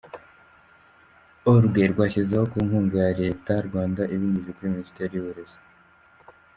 [1.53, 5.57] org rwashyizweho ku nkunga ya Leta y’u Rwanda ibinyujije muri Minisiteri y’Uburezi.